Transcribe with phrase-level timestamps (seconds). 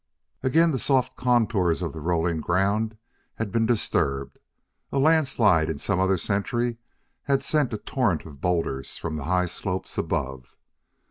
[0.41, 2.97] Again the soft contours of the rolling ground
[3.35, 4.39] had been disturbed:
[4.91, 6.77] a landslide in some other century
[7.25, 10.55] had sent a torrent of boulders from the high slopes above.